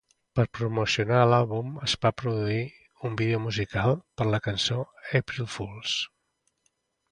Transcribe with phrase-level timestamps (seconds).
[0.37, 2.63] Per promocionar l'àlbum, es va produir
[3.11, 4.81] un vídeo musical per a la cançó
[5.23, 5.97] "April Fools".